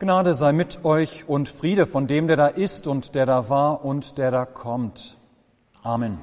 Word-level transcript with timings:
Gnade 0.00 0.32
sei 0.32 0.52
mit 0.52 0.82
euch 0.86 1.28
und 1.28 1.50
Friede 1.50 1.84
von 1.84 2.06
dem, 2.06 2.26
der 2.26 2.38
da 2.38 2.46
ist 2.46 2.86
und 2.86 3.14
der 3.14 3.26
da 3.26 3.50
war 3.50 3.84
und 3.84 4.16
der 4.16 4.30
da 4.30 4.46
kommt. 4.46 5.18
Amen. 5.82 6.18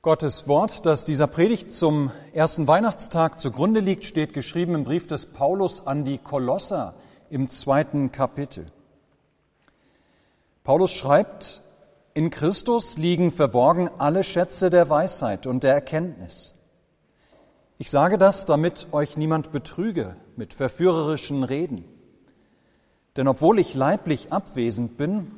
Gottes 0.00 0.46
Wort, 0.46 0.86
das 0.86 1.04
dieser 1.04 1.26
Predigt 1.26 1.72
zum 1.72 2.12
ersten 2.32 2.68
Weihnachtstag 2.68 3.40
zugrunde 3.40 3.80
liegt, 3.80 4.04
steht 4.04 4.34
geschrieben 4.34 4.76
im 4.76 4.84
Brief 4.84 5.08
des 5.08 5.26
Paulus 5.26 5.84
an 5.84 6.04
die 6.04 6.18
Kolosser 6.18 6.94
im 7.28 7.48
zweiten 7.48 8.12
Kapitel. 8.12 8.66
Paulus 10.62 10.92
schreibt, 10.92 11.60
in 12.14 12.30
Christus 12.30 12.98
liegen 12.98 13.32
verborgen 13.32 13.90
alle 13.98 14.22
Schätze 14.22 14.70
der 14.70 14.90
Weisheit 14.90 15.48
und 15.48 15.64
der 15.64 15.74
Erkenntnis. 15.74 16.54
Ich 17.80 17.90
sage 17.90 18.18
das, 18.18 18.44
damit 18.44 18.88
euch 18.92 19.16
niemand 19.16 19.52
betrüge 19.52 20.14
mit 20.36 20.52
verführerischen 20.52 21.44
Reden. 21.44 21.86
Denn 23.16 23.26
obwohl 23.26 23.58
ich 23.58 23.74
leiblich 23.74 24.34
abwesend 24.34 24.98
bin, 24.98 25.30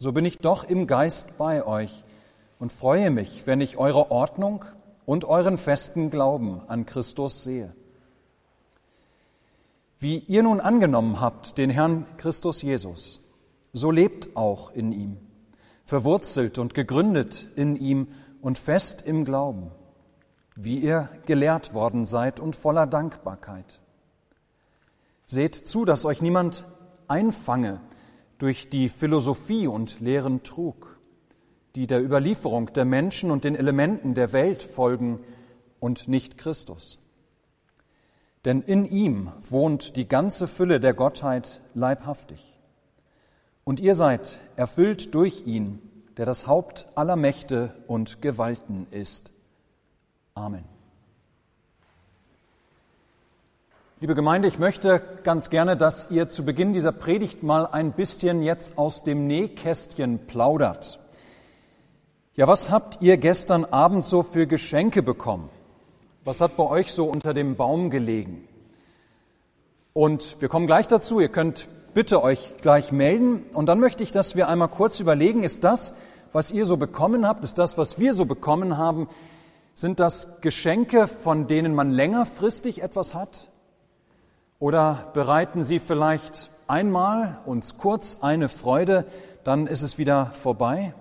so 0.00 0.10
bin 0.10 0.24
ich 0.24 0.38
doch 0.38 0.64
im 0.64 0.88
Geist 0.88 1.38
bei 1.38 1.64
euch 1.64 2.02
und 2.58 2.72
freue 2.72 3.12
mich, 3.12 3.46
wenn 3.46 3.60
ich 3.60 3.76
eure 3.76 4.10
Ordnung 4.10 4.64
und 5.06 5.24
euren 5.24 5.56
festen 5.56 6.10
Glauben 6.10 6.62
an 6.66 6.84
Christus 6.84 7.44
sehe. 7.44 7.72
Wie 10.00 10.18
ihr 10.18 10.42
nun 10.42 10.58
angenommen 10.58 11.20
habt, 11.20 11.58
den 11.58 11.70
Herrn 11.70 12.06
Christus 12.16 12.62
Jesus, 12.62 13.20
so 13.72 13.92
lebt 13.92 14.34
auch 14.36 14.72
in 14.72 14.90
ihm, 14.90 15.16
verwurzelt 15.84 16.58
und 16.58 16.74
gegründet 16.74 17.50
in 17.54 17.76
ihm 17.76 18.08
und 18.42 18.58
fest 18.58 19.02
im 19.06 19.24
Glauben 19.24 19.70
wie 20.56 20.78
ihr 20.78 21.08
gelehrt 21.26 21.74
worden 21.74 22.06
seid 22.06 22.40
und 22.40 22.56
voller 22.56 22.86
Dankbarkeit. 22.86 23.80
Seht 25.26 25.54
zu, 25.54 25.84
dass 25.84 26.04
euch 26.04 26.22
niemand 26.22 26.64
einfange 27.08 27.80
durch 28.38 28.68
die 28.68 28.88
Philosophie 28.88 29.66
und 29.66 30.00
leeren 30.00 30.42
Trug, 30.42 30.98
die 31.74 31.86
der 31.86 32.02
Überlieferung 32.02 32.72
der 32.72 32.84
Menschen 32.84 33.30
und 33.30 33.44
den 33.44 33.56
Elementen 33.56 34.14
der 34.14 34.32
Welt 34.32 34.62
folgen 34.62 35.20
und 35.80 36.08
nicht 36.08 36.38
Christus. 36.38 36.98
Denn 38.44 38.60
in 38.60 38.84
ihm 38.84 39.32
wohnt 39.40 39.96
die 39.96 40.06
ganze 40.06 40.46
Fülle 40.46 40.78
der 40.78 40.94
Gottheit 40.94 41.62
leibhaftig. 41.74 42.58
Und 43.64 43.80
ihr 43.80 43.94
seid 43.94 44.40
erfüllt 44.56 45.14
durch 45.14 45.46
ihn, 45.46 45.78
der 46.16 46.26
das 46.26 46.46
Haupt 46.46 46.86
aller 46.94 47.16
Mächte 47.16 47.74
und 47.86 48.20
Gewalten 48.20 48.86
ist. 48.90 49.32
Amen. 50.36 50.64
Liebe 54.00 54.16
Gemeinde, 54.16 54.48
ich 54.48 54.58
möchte 54.58 55.00
ganz 55.22 55.48
gerne, 55.48 55.76
dass 55.76 56.10
ihr 56.10 56.28
zu 56.28 56.44
Beginn 56.44 56.72
dieser 56.72 56.90
Predigt 56.90 57.44
mal 57.44 57.68
ein 57.68 57.92
bisschen 57.92 58.42
jetzt 58.42 58.76
aus 58.76 59.04
dem 59.04 59.28
Nähkästchen 59.28 60.26
plaudert. 60.26 60.98
Ja, 62.34 62.48
was 62.48 62.72
habt 62.72 63.00
ihr 63.00 63.16
gestern 63.16 63.64
Abend 63.64 64.04
so 64.04 64.24
für 64.24 64.48
Geschenke 64.48 65.04
bekommen? 65.04 65.50
Was 66.24 66.40
hat 66.40 66.56
bei 66.56 66.64
euch 66.64 66.92
so 66.92 67.04
unter 67.04 67.32
dem 67.32 67.54
Baum 67.54 67.90
gelegen? 67.90 68.48
Und 69.92 70.42
wir 70.42 70.48
kommen 70.48 70.66
gleich 70.66 70.88
dazu. 70.88 71.20
Ihr 71.20 71.28
könnt 71.28 71.68
bitte 71.94 72.24
euch 72.24 72.56
gleich 72.60 72.90
melden. 72.90 73.44
Und 73.52 73.66
dann 73.66 73.78
möchte 73.78 74.02
ich, 74.02 74.10
dass 74.10 74.34
wir 74.34 74.48
einmal 74.48 74.66
kurz 74.66 74.98
überlegen, 74.98 75.44
ist 75.44 75.62
das, 75.62 75.94
was 76.32 76.50
ihr 76.50 76.66
so 76.66 76.76
bekommen 76.76 77.24
habt, 77.24 77.44
ist 77.44 77.60
das, 77.60 77.78
was 77.78 78.00
wir 78.00 78.12
so 78.14 78.24
bekommen 78.24 78.76
haben, 78.76 79.08
sind 79.74 80.00
das 80.00 80.40
Geschenke, 80.40 81.06
von 81.06 81.46
denen 81.46 81.74
man 81.74 81.90
längerfristig 81.90 82.82
etwas 82.82 83.14
hat? 83.14 83.48
Oder 84.58 85.10
bereiten 85.12 85.64
sie 85.64 85.78
vielleicht 85.78 86.50
einmal 86.68 87.38
uns 87.44 87.76
kurz 87.76 88.18
eine 88.22 88.48
Freude, 88.48 89.04
dann 89.42 89.66
ist 89.66 89.82
es 89.82 89.98
wieder 89.98 90.26
vorbei? 90.26 90.94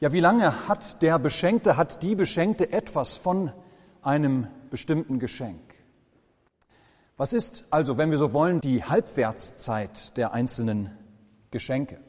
Ja, 0.00 0.12
wie 0.12 0.20
lange 0.20 0.68
hat 0.68 1.02
der 1.02 1.18
Beschenkte, 1.18 1.76
hat 1.76 2.02
die 2.02 2.14
Beschenkte 2.14 2.72
etwas 2.72 3.16
von 3.16 3.52
einem 4.02 4.48
bestimmten 4.70 5.18
Geschenk? 5.18 5.60
Was 7.16 7.34
ist 7.34 7.64
also, 7.70 7.98
wenn 7.98 8.10
wir 8.10 8.16
so 8.16 8.32
wollen, 8.32 8.60
die 8.60 8.82
Halbwertszeit 8.82 10.16
der 10.16 10.32
einzelnen 10.32 10.90
Geschenke? 11.50 12.00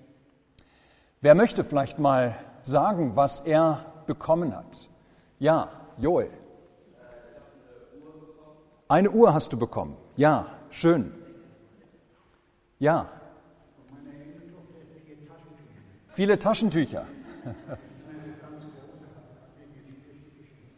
Wer 1.20 1.36
möchte 1.36 1.66
vielleicht 1.66 2.00
mal 2.00 2.36
sagen, 2.64 3.18
was 3.18 3.42
er 3.42 3.86
bekommen 4.08 4.56
hat? 4.56 4.91
Ja, 5.42 5.70
Joel. 5.98 6.30
Eine 8.88 9.10
Uhr 9.10 9.34
hast 9.34 9.52
du 9.52 9.58
bekommen. 9.58 9.98
Ja, 10.16 10.46
schön. 10.70 11.12
Ja. 12.78 13.10
Viele 16.10 16.38
Taschentücher. 16.38 17.08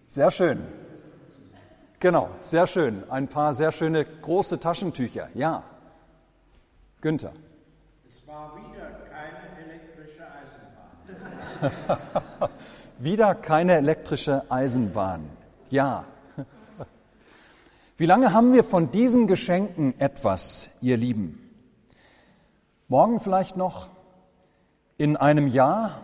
Sehr 0.07 0.31
schön. 0.31 0.65
Genau, 1.99 2.29
sehr 2.39 2.67
schön. 2.67 3.09
Ein 3.09 3.27
paar 3.27 3.53
sehr 3.53 3.71
schöne 3.71 4.05
große 4.05 4.59
Taschentücher. 4.59 5.29
Ja. 5.33 5.63
Günther. 7.01 7.33
Es 8.07 8.25
war 8.27 8.55
wieder 8.55 8.91
keine 9.09 9.41
elektrische 9.65 10.23
Eisenbahn. 10.23 10.93
Wieder 12.99 13.35
keine 13.35 13.75
elektrische 13.77 14.49
Eisenbahn. 14.49 15.29
Ja. 15.69 16.05
Wie 17.97 18.05
lange 18.05 18.33
haben 18.33 18.53
wir 18.53 18.63
von 18.63 18.89
diesen 18.89 19.27
Geschenken 19.27 19.99
etwas, 19.99 20.69
ihr 20.81 20.97
Lieben? 20.97 21.39
Morgen 22.87 23.19
vielleicht 23.19 23.55
noch? 23.55 23.87
In 24.97 25.17
einem 25.17 25.47
Jahr? 25.47 26.01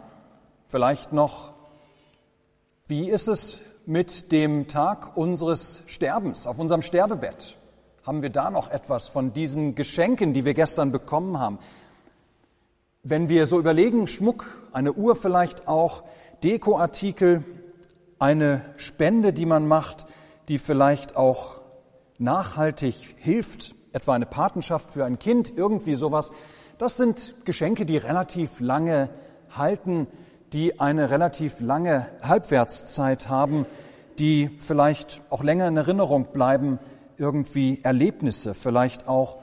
Vielleicht 0.68 1.14
noch? 1.14 1.52
Wie 2.88 3.10
ist 3.10 3.28
es 3.28 3.60
mit 3.86 4.32
dem 4.32 4.68
Tag 4.68 5.18
unseres 5.18 5.84
Sterbens, 5.88 6.48
auf 6.48 6.60
unserem 6.60 6.82
Sterbebett? 6.82 7.58
Haben 8.06 8.22
wir 8.22 8.30
da 8.30 8.50
noch 8.50 8.72
etwas 8.72 9.10
von 9.10 9.34
diesen 9.34 9.76
Geschenken, 9.76 10.34
die 10.34 10.46
wir 10.46 10.54
gestern 10.54 10.92
bekommen 10.92 11.40
haben? 11.40 11.60
Wenn 13.04 13.30
wir 13.30 13.46
so 13.46 13.58
überlegen, 13.58 14.08
Schmuck, 14.08 14.46
eine 14.74 14.92
Uhr 14.92 15.16
vielleicht 15.16 15.70
auch, 15.70 16.04
Dekoartikel, 16.44 17.46
eine 18.20 18.62
Spende, 18.76 19.32
die 19.32 19.46
man 19.46 19.70
macht, 19.70 20.06
die 20.50 20.58
vielleicht 20.58 21.16
auch 21.16 21.62
nachhaltig 22.18 23.16
hilft, 23.18 23.74
etwa 23.94 24.16
eine 24.16 24.26
Patenschaft 24.26 24.92
für 24.92 25.06
ein 25.06 25.18
Kind, 25.18 25.56
irgendwie 25.56 25.96
sowas. 25.96 26.34
Das 26.78 26.98
sind 26.98 27.36
Geschenke, 27.46 27.86
die 27.86 27.96
relativ 27.96 28.60
lange 28.60 29.10
halten, 29.50 30.08
die 30.52 30.82
eine 30.82 31.10
relativ 31.10 31.62
lange 31.62 32.08
Halbwertszeit 32.22 33.30
haben, 33.30 33.66
die 34.20 34.50
vielleicht 34.60 35.22
auch 35.30 35.42
länger 35.42 35.70
in 35.70 35.78
Erinnerung 35.78 36.34
bleiben, 36.34 36.80
irgendwie 37.18 37.80
Erlebnisse, 37.82 38.54
vielleicht 38.54 39.08
auch 39.08 39.38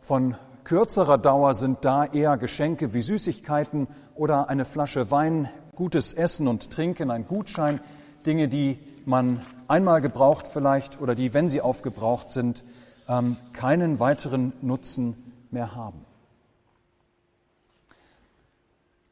von 0.00 0.34
kürzerer 0.64 1.18
Dauer 1.18 1.54
sind 1.54 1.84
da 1.84 2.04
eher 2.04 2.36
Geschenke 2.36 2.94
wie 2.94 3.02
Süßigkeiten 3.02 3.88
oder 4.14 4.48
eine 4.48 4.64
Flasche 4.64 5.10
Wein 5.10 5.48
gutes 5.74 6.14
Essen 6.14 6.48
und 6.48 6.70
Trinken, 6.70 7.10
ein 7.10 7.26
Gutschein, 7.26 7.80
Dinge, 8.26 8.48
die 8.48 8.78
man 9.04 9.44
einmal 9.68 10.00
gebraucht 10.00 10.46
vielleicht 10.46 11.00
oder 11.00 11.14
die, 11.14 11.34
wenn 11.34 11.48
sie 11.48 11.60
aufgebraucht 11.60 12.30
sind, 12.30 12.64
ähm, 13.08 13.36
keinen 13.52 13.98
weiteren 13.98 14.52
Nutzen 14.60 15.16
mehr 15.50 15.74
haben. 15.74 16.04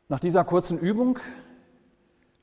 Nach 0.08 0.20
dieser 0.20 0.44
kurzen 0.44 0.78
Übung, 0.78 1.18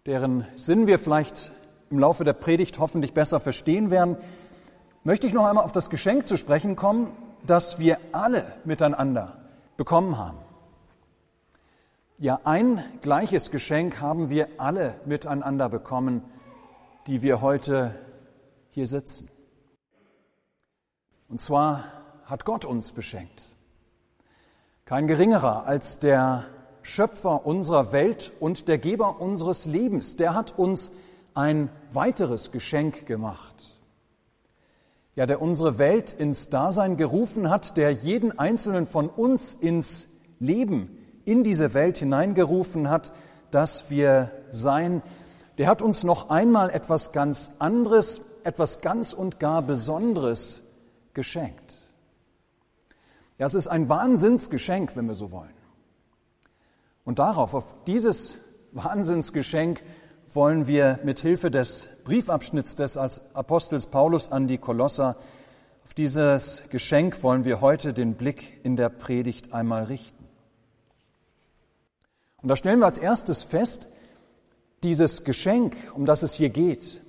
deren 0.06 0.46
Sinn 0.56 0.88
wir 0.88 1.00
vielleicht 1.00 1.52
im 1.90 2.00
Laufe 2.00 2.24
der 2.24 2.34
Predigt 2.34 2.80
hoffentlich 2.80 3.14
besser 3.14 3.40
verstehen 3.40 3.92
werden, 3.92 4.18
möchte 5.04 5.28
ich 5.28 5.34
noch 5.34 5.46
einmal 5.46 5.64
auf 5.64 5.72
das 5.72 5.90
Geschenk 5.90 6.28
zu 6.28 6.38
sprechen 6.38 6.76
kommen, 6.76 7.08
das 7.46 7.80
wir 7.80 7.98
alle 8.12 8.54
miteinander 8.66 9.38
bekommen 9.78 10.18
haben. 10.18 10.40
Ja, 12.18 12.40
ein 12.46 12.84
gleiches 13.02 13.52
Geschenk 13.52 14.02
haben 14.02 14.30
wir 14.30 14.48
alle 14.58 15.00
miteinander 15.06 15.70
bekommen, 15.70 16.24
die 17.06 17.22
wir 17.22 17.42
heute 17.42 17.94
hier 18.70 18.88
sitzen. 18.88 19.30
Und 21.30 21.42
zwar 21.42 21.84
hat 22.26 22.44
Gott 22.44 22.66
uns 22.66 22.92
beschenkt. 22.92 23.52
Kein 24.86 25.08
geringerer 25.08 25.68
als 25.68 26.00
der 26.00 26.46
Schöpfer 26.82 27.46
unserer 27.46 27.92
Welt 27.92 28.32
und 28.40 28.68
der 28.68 28.78
Geber 28.78 29.20
unseres 29.20 29.66
Lebens. 29.66 30.16
Der 30.16 30.34
hat 30.34 30.58
uns 30.58 30.92
ein 31.34 31.70
weiteres 31.92 32.52
Geschenk 32.52 33.06
gemacht. 33.06 33.77
Ja, 35.18 35.26
der 35.26 35.42
unsere 35.42 35.80
Welt 35.80 36.14
ins 36.14 36.50
Dasein 36.50 36.96
gerufen 36.96 37.50
hat, 37.50 37.76
der 37.76 37.90
jeden 37.92 38.38
einzelnen 38.38 38.86
von 38.86 39.10
uns 39.10 39.56
ins 39.56 40.08
Leben 40.38 40.96
in 41.26 41.44
diese 41.44 41.74
Welt 41.74 41.98
hineingerufen 41.98 42.88
hat, 42.88 43.12
dass 43.50 43.90
wir 43.90 44.32
sein, 44.52 45.02
der 45.58 45.70
hat 45.70 45.82
uns 45.82 46.04
noch 46.04 46.30
einmal 46.30 46.70
etwas 46.70 47.14
ganz 47.14 47.52
anderes, 47.58 48.22
etwas 48.44 48.82
ganz 48.82 49.12
und 49.12 49.40
gar 49.40 49.64
Besonderes 49.64 50.62
geschenkt. 51.16 51.74
Ja, 53.40 53.48
es 53.48 53.56
ist 53.56 53.68
ein 53.68 53.90
Wahnsinnsgeschenk, 53.90 54.96
wenn 54.96 55.08
wir 55.08 55.16
so 55.16 55.32
wollen. 55.32 55.50
Und 57.06 57.18
darauf, 57.18 57.56
auf 57.56 57.74
dieses 57.88 58.38
Wahnsinnsgeschenk 58.72 59.82
wollen 60.32 60.68
wir 60.68 61.00
mit 61.04 61.20
Hilfe 61.20 61.52
des 61.52 61.88
Briefabschnitts 62.04 62.76
des 62.76 62.98
Apostels 62.98 63.88
Paulus 63.88 64.32
an 64.32 64.48
die 64.48 64.58
Kolosser, 64.58 65.18
auf 65.84 65.94
dieses 65.94 66.64
Geschenk 66.70 67.24
wollen 67.24 67.46
wir 67.46 67.62
heute 67.62 67.94
den 67.94 68.16
Blick 68.16 68.60
in 68.64 68.76
der 68.76 68.90
Predigt 68.90 69.54
einmal 69.54 69.86
richten. 69.86 70.26
Und 72.42 72.50
da 72.50 72.58
stellen 72.58 72.80
wir 72.80 72.86
als 72.86 72.98
erstes 72.98 73.44
fest, 73.44 73.88
dieses 74.84 75.24
Geschenk, 75.24 75.76
um 75.94 76.06
das 76.06 76.24
es 76.24 76.34
hier 76.34 76.50
geht, 76.50 77.02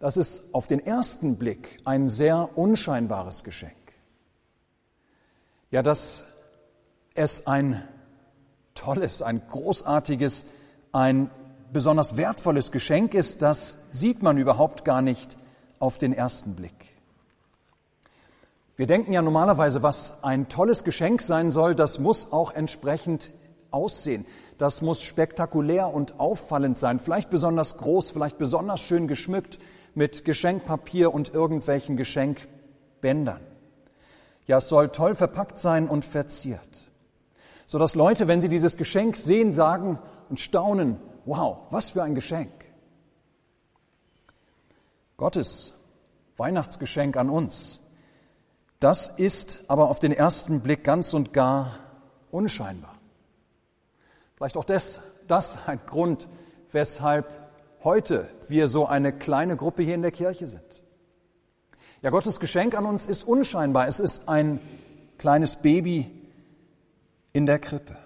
das 0.00 0.16
ist 0.16 0.42
auf 0.52 0.66
den 0.66 0.80
ersten 0.80 1.36
Blick 1.36 1.78
ein 1.84 2.08
sehr 2.08 2.56
unscheinbares 2.56 3.44
Geschenk. 3.44 3.74
Ja, 5.70 5.82
dass 5.82 6.24
es 7.14 7.46
ein 7.46 7.86
tolles, 8.74 9.22
ein 9.22 9.42
großartiges, 9.46 10.46
ein 10.92 11.30
besonders 11.72 12.16
wertvolles 12.16 12.72
Geschenk 12.72 13.14
ist, 13.14 13.42
das 13.42 13.78
sieht 13.90 14.22
man 14.22 14.38
überhaupt 14.38 14.84
gar 14.84 15.02
nicht 15.02 15.36
auf 15.78 15.98
den 15.98 16.12
ersten 16.12 16.54
Blick. 16.54 16.96
Wir 18.76 18.86
denken 18.86 19.12
ja 19.12 19.22
normalerweise, 19.22 19.82
was 19.82 20.22
ein 20.22 20.48
tolles 20.48 20.84
Geschenk 20.84 21.20
sein 21.20 21.50
soll, 21.50 21.74
das 21.74 21.98
muss 21.98 22.32
auch 22.32 22.52
entsprechend 22.54 23.32
aussehen. 23.70 24.24
Das 24.56 24.82
muss 24.82 25.02
spektakulär 25.02 25.92
und 25.92 26.18
auffallend 26.18 26.78
sein, 26.78 26.98
vielleicht 26.98 27.30
besonders 27.30 27.76
groß, 27.76 28.10
vielleicht 28.10 28.38
besonders 28.38 28.80
schön 28.80 29.06
geschmückt 29.06 29.58
mit 29.94 30.24
Geschenkpapier 30.24 31.12
und 31.12 31.32
irgendwelchen 31.34 31.96
Geschenkbändern. 31.96 33.40
Ja, 34.46 34.58
es 34.58 34.68
soll 34.68 34.88
toll 34.88 35.14
verpackt 35.14 35.58
sein 35.58 35.88
und 35.88 36.04
verziert 36.04 36.88
so 37.68 37.78
dass 37.78 37.94
Leute, 37.94 38.28
wenn 38.28 38.40
sie 38.40 38.48
dieses 38.48 38.78
Geschenk 38.78 39.18
sehen, 39.18 39.52
sagen 39.52 39.98
und 40.30 40.40
staunen, 40.40 40.98
wow, 41.24 41.58
was 41.70 41.90
für 41.90 42.02
ein 42.02 42.14
Geschenk. 42.14 42.52
Gottes 45.16 45.74
Weihnachtsgeschenk 46.36 47.16
an 47.16 47.28
uns, 47.28 47.80
das 48.80 49.08
ist 49.08 49.64
aber 49.66 49.88
auf 49.90 49.98
den 49.98 50.12
ersten 50.12 50.60
Blick 50.60 50.84
ganz 50.84 51.12
und 51.14 51.32
gar 51.32 51.78
unscheinbar. 52.30 52.94
Vielleicht 54.36 54.56
auch 54.56 54.64
das, 54.64 55.00
das 55.26 55.66
ein 55.66 55.80
Grund, 55.86 56.28
weshalb 56.70 57.26
heute 57.82 58.28
wir 58.46 58.68
so 58.68 58.86
eine 58.86 59.12
kleine 59.12 59.56
Gruppe 59.56 59.82
hier 59.82 59.94
in 59.94 60.02
der 60.02 60.12
Kirche 60.12 60.46
sind. 60.46 60.84
Ja, 62.02 62.10
Gottes 62.10 62.38
Geschenk 62.38 62.76
an 62.76 62.86
uns 62.86 63.06
ist 63.06 63.24
unscheinbar. 63.24 63.88
Es 63.88 63.98
ist 63.98 64.28
ein 64.28 64.60
kleines 65.18 65.56
Baby, 65.56 66.18
in 67.32 67.46
der 67.46 67.58
Krippe. 67.58 67.96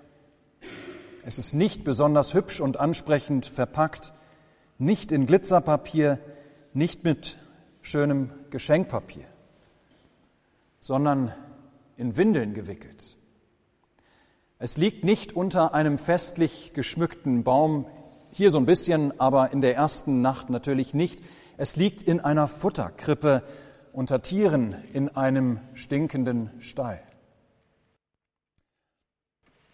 Es 1.24 1.38
ist 1.38 1.54
nicht 1.54 1.84
besonders 1.84 2.34
hübsch 2.34 2.60
und 2.60 2.78
ansprechend 2.78 3.46
verpackt, 3.46 4.12
nicht 4.78 5.12
in 5.12 5.26
Glitzerpapier, 5.26 6.18
nicht 6.74 7.04
mit 7.04 7.38
schönem 7.80 8.30
Geschenkpapier, 8.50 9.26
sondern 10.80 11.32
in 11.96 12.16
Windeln 12.16 12.54
gewickelt. 12.54 13.16
Es 14.58 14.76
liegt 14.76 15.04
nicht 15.04 15.34
unter 15.34 15.74
einem 15.74 15.98
festlich 15.98 16.72
geschmückten 16.74 17.44
Baum, 17.44 17.86
hier 18.30 18.50
so 18.50 18.58
ein 18.58 18.66
bisschen, 18.66 19.20
aber 19.20 19.52
in 19.52 19.60
der 19.60 19.76
ersten 19.76 20.22
Nacht 20.22 20.50
natürlich 20.50 20.94
nicht. 20.94 21.20
Es 21.56 21.76
liegt 21.76 22.02
in 22.02 22.18
einer 22.20 22.48
Futterkrippe 22.48 23.42
unter 23.92 24.22
Tieren 24.22 24.74
in 24.92 25.10
einem 25.10 25.60
stinkenden 25.74 26.50
Stall. 26.60 27.00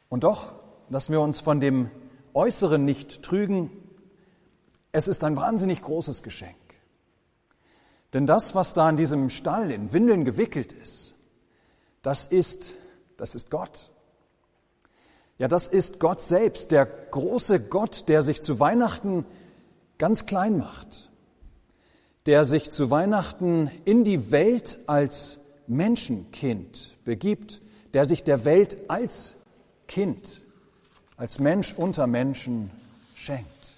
Und 0.09 0.25
doch 0.25 0.68
lassen 0.91 1.13
wir 1.13 1.21
uns 1.21 1.41
von 1.41 1.61
dem 1.61 1.91
Äußeren 2.35 2.85
nicht 2.85 3.23
trügen. 3.23 3.71
Es 4.93 5.09
ist 5.09 5.25
ein 5.25 5.37
wahnsinnig 5.37 5.83
großes 5.83 6.23
Geschenk. 6.23 6.57
Denn 8.13 8.27
das, 8.27 8.55
was 8.55 8.73
da 8.73 8.89
in 8.89 8.97
diesem 8.97 9.29
Stall 9.29 9.71
in 9.71 9.93
Windeln 9.93 10.25
gewickelt 10.25 10.73
ist, 10.73 11.15
das 12.03 12.25
ist, 12.25 12.75
das 13.17 13.35
ist 13.35 13.51
Gott. 13.51 13.91
Ja, 15.37 15.47
das 15.47 15.69
ist 15.69 16.01
Gott 16.01 16.21
selbst, 16.21 16.73
der 16.73 16.87
große 16.87 17.61
Gott, 17.61 18.09
der 18.09 18.23
sich 18.23 18.41
zu 18.41 18.59
Weihnachten 18.61 19.25
ganz 19.99 20.27
klein 20.27 20.59
macht, 20.59 21.11
der 22.27 22.45
sich 22.45 22.71
zu 22.71 22.91
Weihnachten 22.91 23.71
in 23.85 24.05
die 24.05 24.31
Welt 24.31 24.79
als 24.87 25.41
Menschenkind 25.67 26.97
begibt, 27.05 27.63
der 27.95 28.07
sich 28.07 28.25
der 28.25 28.45
Welt 28.45 28.79
als 28.89 29.37
Kind, 29.87 30.45
als 31.19 31.41
Mensch 31.41 31.75
unter 31.75 32.07
Menschen 32.07 32.71
schenkt. 33.15 33.77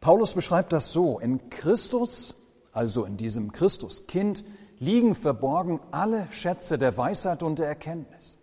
Paulus 0.00 0.34
beschreibt 0.34 0.72
das 0.72 0.92
so, 0.92 1.18
in 1.18 1.50
Christus, 1.50 2.32
also 2.72 3.04
in 3.04 3.16
diesem 3.16 3.50
Christuskind, 3.50 4.44
liegen 4.78 5.16
verborgen 5.16 5.80
alle 5.90 6.28
Schätze 6.30 6.78
der 6.78 6.96
Weisheit 6.96 7.42
und 7.42 7.58
der 7.58 7.66
Erkenntnis. 7.66 8.38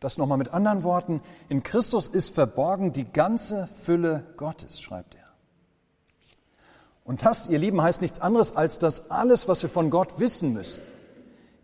Das 0.00 0.16
nochmal 0.16 0.38
mit 0.38 0.54
anderen 0.54 0.82
Worten, 0.82 1.20
in 1.50 1.62
Christus 1.62 2.08
ist 2.08 2.34
verborgen 2.34 2.94
die 2.94 3.04
ganze 3.04 3.66
Fülle 3.66 4.26
Gottes, 4.38 4.80
schreibt 4.80 5.14
er. 5.14 5.26
Und 7.04 7.22
das, 7.24 7.48
ihr 7.48 7.58
Lieben, 7.58 7.82
heißt 7.82 8.00
nichts 8.00 8.20
anderes, 8.20 8.56
als 8.56 8.78
dass 8.78 9.10
alles, 9.10 9.46
was 9.46 9.62
wir 9.62 9.68
von 9.68 9.90
Gott 9.90 10.18
wissen 10.18 10.54
müssen, 10.54 10.82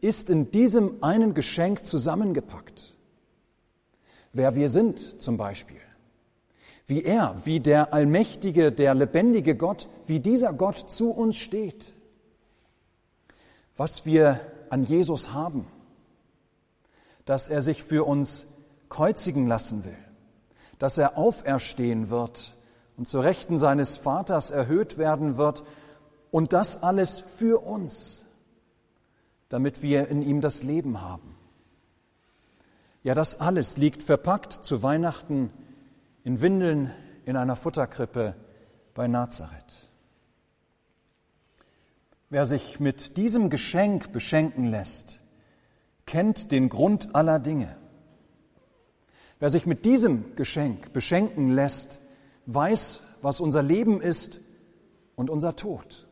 ist 0.03 0.31
in 0.31 0.51
diesem 0.51 1.03
einen 1.03 1.33
Geschenk 1.33 1.87
zusammengepackt. 1.87 2.97
Wer 4.33 4.55
wir 4.57 4.69
sind 4.69 5.23
zum 5.23 5.37
Beispiel. 5.37 5.81
Wie 6.87 7.05
er, 7.05 7.37
wie 7.45 7.61
der 7.61 7.95
allmächtige, 7.95 8.73
der 8.73 8.95
lebendige 8.95 9.57
Gott, 9.57 9.89
wie 10.07 10.19
dieser 10.21 10.53
Gott 10.53 10.91
zu 10.91 11.11
uns 11.13 11.37
steht. 11.37 11.95
Was 13.77 14.05
wir 14.05 14.41
an 14.71 14.83
Jesus 14.83 15.33
haben. 15.33 15.69
Dass 17.25 17.49
er 17.49 17.63
sich 17.63 17.85
für 17.85 18.05
uns 18.05 18.49
kreuzigen 18.89 19.47
lassen 19.47 19.85
will. 19.85 19.97
Dass 20.81 20.99
er 20.99 21.17
auferstehen 21.17 22.11
wird 22.11 22.57
und 22.97 23.07
zur 23.07 23.23
Rechten 23.23 23.57
seines 23.57 23.99
Vaters 23.99 24.51
erhöht 24.51 24.99
werden 24.99 25.37
wird. 25.37 25.63
Und 26.33 26.53
das 26.53 26.83
alles 26.83 27.21
für 27.21 27.65
uns 27.65 28.23
damit 29.53 29.83
wir 29.83 30.09
in 30.09 30.23
ihm 30.23 30.41
das 30.41 30.63
Leben 30.63 31.03
haben. 31.03 31.37
Ja, 33.03 33.15
das 33.15 33.39
alles 33.39 33.77
liegt 33.77 34.03
verpackt 34.03 34.55
zu 34.55 34.83
Weihnachten 34.83 35.51
in 36.25 36.41
Windeln 36.41 36.91
in 37.27 37.37
einer 37.37 37.55
Futterkrippe 37.55 38.35
bei 38.95 39.09
Nazareth. 39.09 39.91
Wer 42.31 42.47
sich 42.47 42.81
mit 42.81 43.19
diesem 43.19 43.51
Geschenk 43.51 44.11
beschenken 44.11 44.71
lässt, 44.71 45.21
kennt 46.07 46.51
den 46.51 46.71
Grund 46.71 47.15
aller 47.15 47.39
Dinge. 47.39 47.77
Wer 49.39 49.51
sich 49.51 49.67
mit 49.67 49.85
diesem 49.85 50.35
Geschenk 50.35 50.95
beschenken 50.95 51.51
lässt, 51.51 52.01
weiß, 52.47 53.03
was 53.21 53.43
unser 53.43 53.63
Leben 53.63 54.01
ist 54.01 54.41
und 55.15 55.29
unser 55.29 55.57
Tod. 55.57 56.09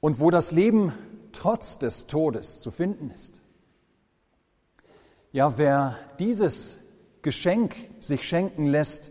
Und 0.00 0.18
wo 0.18 0.32
das 0.32 0.50
Leben 0.50 0.92
trotz 1.36 1.78
des 1.78 2.06
Todes 2.06 2.60
zu 2.60 2.70
finden 2.70 3.10
ist. 3.10 3.40
Ja, 5.32 5.58
wer 5.58 5.98
dieses 6.18 6.78
Geschenk 7.20 7.74
sich 8.00 8.26
schenken 8.26 8.66
lässt, 8.66 9.10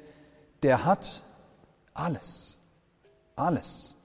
der 0.64 0.86
hat 0.86 1.24
alles, 1.94 2.58
alles. 3.36 3.96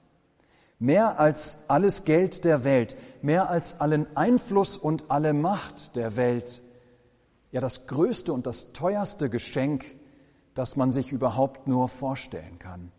Mehr 0.77 1.19
als 1.19 1.57
alles 1.67 2.05
Geld 2.05 2.45
der 2.45 2.63
Welt, 2.63 2.95
mehr 3.21 3.49
als 3.49 3.79
allen 3.79 4.15
Einfluss 4.15 4.77
und 4.77 5.09
alle 5.09 5.33
Macht 5.33 5.95
der 5.95 6.15
Welt. 6.15 6.61
Ja, 7.51 7.61
das 7.61 7.87
größte 7.87 8.33
und 8.33 8.45
das 8.45 8.71
teuerste 8.73 9.29
Geschenk, 9.29 9.85
das 10.53 10.75
man 10.75 10.91
sich 10.91 11.11
überhaupt 11.11 11.67
nur 11.67 11.87
vorstellen 11.87 12.59
kann. 12.59 12.91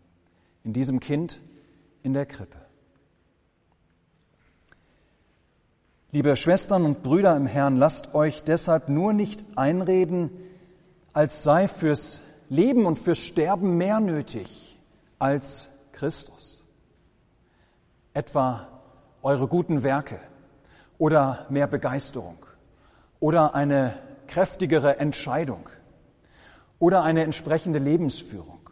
In 0.63 0.73
diesem 0.73 0.99
Kind 0.99 1.41
in 2.01 2.13
der 2.13 2.25
Krippe. 2.25 2.62
Liebe 6.13 6.35
Schwestern 6.35 6.85
und 6.85 7.01
Brüder 7.01 7.35
im 7.35 7.47
Herrn, 7.47 7.75
lasst 7.75 8.13
euch 8.13 8.43
deshalb 8.43 8.87
nur 8.87 9.13
nicht 9.13 9.43
einreden, 9.55 10.29
als 11.11 11.41
sei 11.41 11.67
fürs 11.67 12.21
Leben 12.49 12.85
und 12.85 12.99
fürs 12.99 13.17
Sterben 13.17 13.77
mehr 13.77 13.99
nötig 13.99 14.79
als 15.17 15.69
Christus. 15.91 16.63
Etwa 18.13 18.67
eure 19.23 19.47
guten 19.47 19.81
Werke 19.83 20.19
oder 20.99 21.47
mehr 21.49 21.65
Begeisterung 21.65 22.37
oder 23.19 23.55
eine 23.55 23.97
kräftigere 24.27 24.99
Entscheidung 24.99 25.67
oder 26.77 27.01
eine 27.01 27.23
entsprechende 27.23 27.79
Lebensführung. 27.79 28.69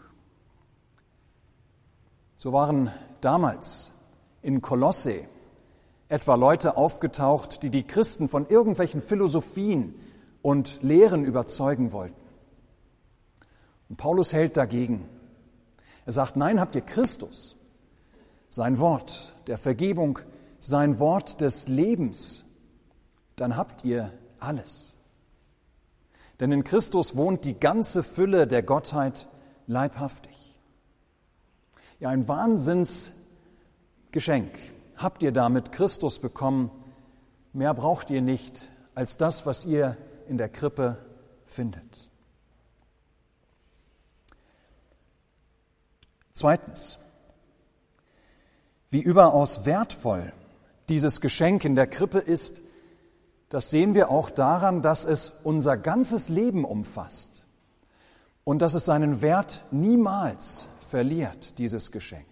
So 2.37 2.53
waren 2.53 2.91
damals 3.19 3.91
in 4.43 4.61
Kolosse 4.61 5.23
etwa 6.11 6.35
Leute 6.35 6.75
aufgetaucht, 6.75 7.63
die 7.63 7.69
die 7.69 7.83
Christen 7.83 8.27
von 8.27 8.49
irgendwelchen 8.49 8.99
Philosophien 8.99 9.95
und 10.41 10.83
Lehren 10.83 11.23
überzeugen 11.23 11.93
wollten. 11.93 12.19
Und 13.87 13.95
Paulus 13.95 14.33
hält 14.33 14.57
dagegen. 14.57 15.07
Er 16.05 16.11
sagt, 16.11 16.35
nein, 16.35 16.59
habt 16.59 16.75
ihr 16.75 16.81
Christus, 16.81 17.55
sein 18.49 18.77
Wort 18.79 19.37
der 19.47 19.57
Vergebung, 19.57 20.19
sein 20.59 20.99
Wort 20.99 21.39
des 21.39 21.69
Lebens, 21.69 22.43
dann 23.37 23.55
habt 23.55 23.85
ihr 23.85 24.11
alles. 24.37 24.93
Denn 26.41 26.51
in 26.51 26.65
Christus 26.65 27.15
wohnt 27.15 27.45
die 27.45 27.57
ganze 27.57 28.03
Fülle 28.03 28.47
der 28.47 28.63
Gottheit 28.63 29.29
leibhaftig. 29.65 30.59
Ja, 32.01 32.09
ein 32.09 32.27
Wahnsinnsgeschenk 32.27 34.51
habt 35.01 35.23
ihr 35.23 35.31
damit 35.31 35.71
Christus 35.71 36.19
bekommen. 36.19 36.71
Mehr 37.53 37.73
braucht 37.73 38.09
ihr 38.09 38.21
nicht 38.21 38.69
als 38.95 39.17
das, 39.17 39.45
was 39.45 39.65
ihr 39.65 39.97
in 40.27 40.37
der 40.37 40.49
Krippe 40.49 40.97
findet. 41.45 42.09
Zweitens, 46.33 46.97
wie 48.89 49.01
überaus 49.01 49.65
wertvoll 49.65 50.33
dieses 50.89 51.21
Geschenk 51.21 51.65
in 51.65 51.75
der 51.75 51.87
Krippe 51.87 52.19
ist, 52.19 52.63
das 53.49 53.69
sehen 53.69 53.93
wir 53.93 54.09
auch 54.09 54.29
daran, 54.29 54.81
dass 54.81 55.05
es 55.05 55.33
unser 55.43 55.77
ganzes 55.77 56.29
Leben 56.29 56.63
umfasst 56.63 57.43
und 58.43 58.61
dass 58.61 58.73
es 58.73 58.85
seinen 58.85 59.21
Wert 59.21 59.65
niemals 59.71 60.69
verliert, 60.79 61.57
dieses 61.57 61.91
Geschenk. 61.91 62.30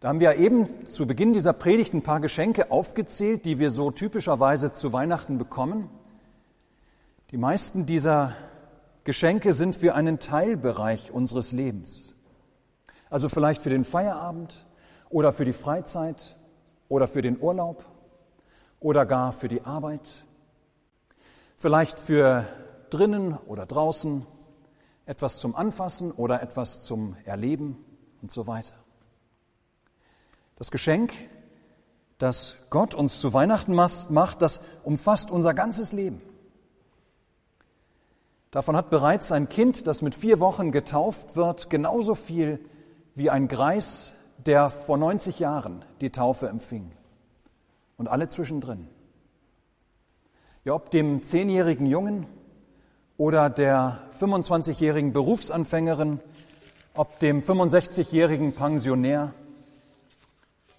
Da 0.00 0.08
haben 0.08 0.20
wir 0.20 0.36
eben 0.36 0.86
zu 0.86 1.06
Beginn 1.06 1.34
dieser 1.34 1.52
Predigt 1.52 1.92
ein 1.92 2.00
paar 2.00 2.20
Geschenke 2.20 2.70
aufgezählt, 2.70 3.44
die 3.44 3.58
wir 3.58 3.68
so 3.68 3.90
typischerweise 3.90 4.72
zu 4.72 4.94
Weihnachten 4.94 5.36
bekommen. 5.36 5.90
Die 7.32 7.36
meisten 7.36 7.84
dieser 7.84 8.34
Geschenke 9.04 9.52
sind 9.52 9.76
für 9.76 9.94
einen 9.94 10.18
Teilbereich 10.18 11.12
unseres 11.12 11.52
Lebens. 11.52 12.14
Also 13.10 13.28
vielleicht 13.28 13.60
für 13.60 13.68
den 13.68 13.84
Feierabend 13.84 14.64
oder 15.10 15.32
für 15.32 15.44
die 15.44 15.52
Freizeit 15.52 16.34
oder 16.88 17.06
für 17.06 17.20
den 17.20 17.38
Urlaub 17.38 17.84
oder 18.80 19.04
gar 19.04 19.32
für 19.32 19.48
die 19.48 19.66
Arbeit. 19.66 20.24
Vielleicht 21.58 21.98
für 21.98 22.46
drinnen 22.88 23.36
oder 23.46 23.66
draußen, 23.66 24.24
etwas 25.04 25.40
zum 25.40 25.54
Anfassen 25.54 26.10
oder 26.10 26.40
etwas 26.40 26.86
zum 26.86 27.16
Erleben 27.26 27.76
und 28.22 28.32
so 28.32 28.46
weiter. 28.46 28.79
Das 30.60 30.70
Geschenk, 30.70 31.14
das 32.18 32.58
Gott 32.68 32.94
uns 32.94 33.18
zu 33.18 33.32
Weihnachten 33.32 33.74
macht, 33.74 34.42
das 34.42 34.60
umfasst 34.84 35.30
unser 35.30 35.54
ganzes 35.54 35.92
Leben. 35.92 36.20
Davon 38.50 38.76
hat 38.76 38.90
bereits 38.90 39.32
ein 39.32 39.48
Kind, 39.48 39.86
das 39.86 40.02
mit 40.02 40.14
vier 40.14 40.38
Wochen 40.38 40.70
getauft 40.70 41.34
wird, 41.34 41.70
genauso 41.70 42.14
viel 42.14 42.60
wie 43.14 43.30
ein 43.30 43.48
Greis, 43.48 44.14
der 44.36 44.68
vor 44.68 44.98
90 44.98 45.38
Jahren 45.38 45.82
die 46.02 46.10
Taufe 46.10 46.50
empfing. 46.50 46.92
Und 47.96 48.08
alle 48.08 48.28
zwischendrin. 48.28 48.86
Ja, 50.64 50.74
ob 50.74 50.90
dem 50.90 51.22
zehnjährigen 51.22 51.86
Jungen 51.86 52.26
oder 53.16 53.48
der 53.48 54.02
25-jährigen 54.20 55.14
Berufsanfängerin, 55.14 56.20
ob 56.92 57.18
dem 57.18 57.40
65-jährigen 57.40 58.52
Pensionär, 58.52 59.32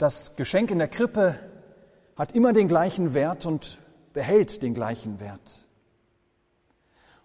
das 0.02 0.36
Geschenk 0.36 0.72
in 0.72 0.80
der 0.80 0.88
Krippe 0.88 1.38
hat 2.16 2.32
immer 2.32 2.54
den 2.54 2.68
gleichen 2.68 3.14
Wert 3.14 3.46
und 3.46 3.80
behält 4.14 4.64
den 4.64 4.74
gleichen 4.74 5.20
Wert. 5.20 5.68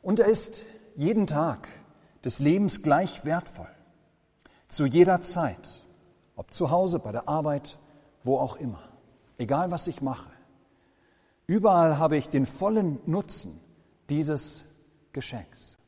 Und 0.02 0.20
er 0.20 0.26
ist 0.26 0.64
jeden 0.94 1.26
Tag 1.26 1.68
des 2.22 2.38
Lebens 2.38 2.82
gleich 2.82 3.24
wertvoll. 3.24 3.70
Zu 4.68 4.84
jeder 4.84 5.22
Zeit. 5.22 5.84
Ob 6.34 6.52
zu 6.52 6.70
Hause, 6.70 6.98
bei 6.98 7.12
der 7.12 7.28
Arbeit, 7.28 7.78
wo 8.22 8.38
auch 8.38 8.56
immer. 8.56 8.82
Egal 9.38 9.70
was 9.70 9.88
ich 9.88 10.02
mache. 10.02 10.30
Überall 11.46 11.98
habe 11.98 12.18
ich 12.18 12.28
den 12.28 12.44
vollen 12.44 12.98
Nutzen 13.06 13.58
dieses 14.10 14.66
Geschenks. 15.12 15.78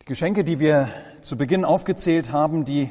Die 0.00 0.06
Geschenke, 0.06 0.44
die 0.44 0.60
wir 0.60 0.88
zu 1.20 1.36
Beginn 1.36 1.64
aufgezählt 1.64 2.32
haben, 2.32 2.64
die 2.64 2.90